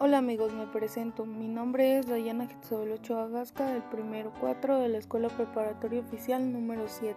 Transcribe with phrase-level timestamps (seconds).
[0.00, 1.26] Hola amigos, me presento.
[1.26, 6.52] Mi nombre es Dayana Gitzabel Ochoa Gasca del primero 4 de la Escuela Preparatoria Oficial
[6.52, 7.16] número 7.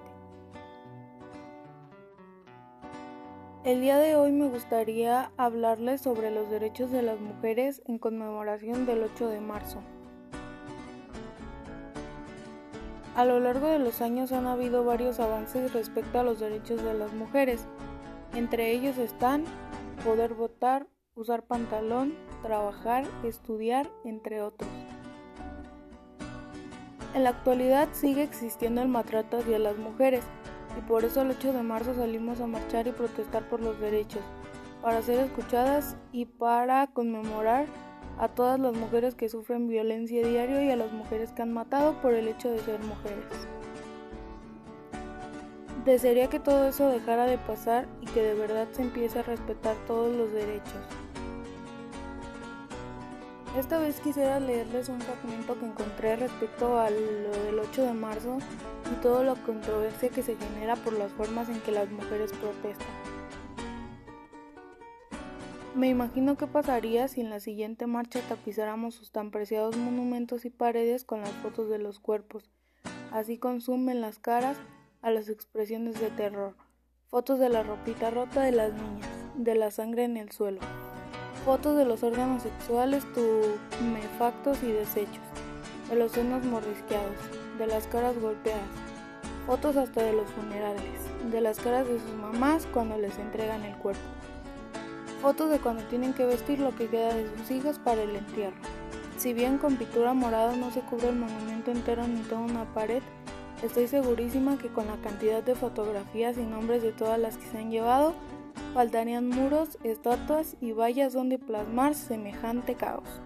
[3.65, 8.87] El día de hoy me gustaría hablarles sobre los derechos de las mujeres en conmemoración
[8.87, 9.83] del 8 de marzo.
[13.15, 16.95] A lo largo de los años han habido varios avances respecto a los derechos de
[16.95, 17.67] las mujeres.
[18.33, 19.43] Entre ellos están
[20.03, 24.69] poder votar, usar pantalón, trabajar, estudiar, entre otros.
[27.13, 30.23] En la actualidad sigue existiendo el maltrato hacia las mujeres
[30.77, 34.21] y por eso el 8 de marzo salimos a marchar y protestar por los derechos,
[34.81, 37.65] para ser escuchadas y para conmemorar
[38.17, 41.93] a todas las mujeres que sufren violencia diario y a las mujeres que han matado
[42.01, 43.25] por el hecho de ser mujeres.
[45.85, 49.75] Desearía que todo eso dejara de pasar y que de verdad se empiece a respetar
[49.87, 51.10] todos los derechos.
[53.57, 58.37] Esta vez quisiera leerles un fragmento que encontré respecto a lo del 8 de marzo
[58.89, 62.87] y toda la controversia que se genera por las formas en que las mujeres protestan.
[65.75, 70.49] Me imagino qué pasaría si en la siguiente marcha tapizáramos sus tan preciados monumentos y
[70.49, 72.49] paredes con las fotos de los cuerpos.
[73.11, 74.55] Así consumen las caras
[75.01, 76.55] a las expresiones de terror.
[77.09, 80.61] Fotos de la ropita rota de las niñas, de la sangre en el suelo
[81.45, 85.23] fotos de los órganos sexuales tumefactos y desechos,
[85.89, 87.15] de los senos mordisqueados,
[87.57, 88.61] de las caras golpeadas,
[89.47, 90.81] fotos hasta de los funerales,
[91.31, 94.01] de las caras de sus mamás cuando les entregan el cuerpo,
[95.21, 98.57] fotos de cuando tienen que vestir lo que queda de sus hijas para el entierro.
[99.17, 103.03] Si bien con pintura morada no se cubre el monumento entero ni toda una pared,
[103.63, 107.57] estoy segurísima que con la cantidad de fotografías y nombres de todas las que se
[107.59, 108.15] han llevado,
[108.73, 113.21] faltarían muros, estatuas y vallas donde plasmar semejante caos.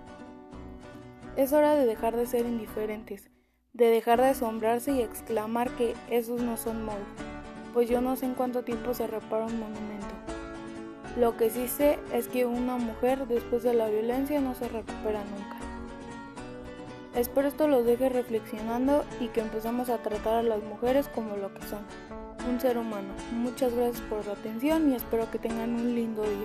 [1.36, 3.30] Es hora de dejar de ser indiferentes,
[3.73, 7.08] de dejar de asombrarse y exclamar que esos no son modos,
[7.73, 10.15] pues yo no sé en cuánto tiempo se repara un monumento.
[11.17, 15.23] Lo que sí sé es que una mujer después de la violencia no se recupera
[15.23, 15.55] nunca.
[17.15, 21.53] Espero esto los deje reflexionando y que empecemos a tratar a las mujeres como lo
[21.53, 21.80] que son,
[22.49, 23.14] un ser humano.
[23.31, 26.45] Muchas gracias por su atención y espero que tengan un lindo día.